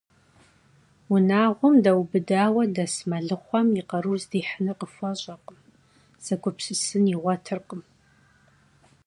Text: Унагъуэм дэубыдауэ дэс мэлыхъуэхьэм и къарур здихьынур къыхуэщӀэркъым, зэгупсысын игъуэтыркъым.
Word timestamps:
Унагъуэм 1.13 1.75
дэубыдауэ 1.83 2.63
дэс 2.75 2.95
мэлыхъуэхьэм 3.09 3.67
и 3.81 3.83
къарур 3.89 4.19
здихьынур 4.23 4.77
къыхуэщӀэркъым, 4.79 5.59
зэгупсысын 6.25 7.05
игъуэтыркъым. 7.13 7.81